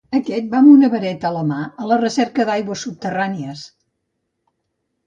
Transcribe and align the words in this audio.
Aquest 0.19 0.45
va 0.53 0.61
amb 0.63 0.69
una 0.71 0.89
vareta 0.93 1.29
a 1.29 1.31
la 1.35 1.43
mà 1.51 1.59
a 1.85 1.91
la 1.91 1.99
recerca 2.01 2.49
d'aigües 2.51 2.87
subterrànies. 2.89 3.65